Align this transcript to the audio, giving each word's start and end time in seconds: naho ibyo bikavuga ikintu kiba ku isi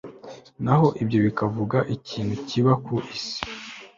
naho 0.63 0.87
ibyo 1.01 1.19
bikavuga 1.25 1.77
ikintu 1.95 2.33
kiba 2.47 2.73
ku 2.83 2.93
isi 3.17 3.39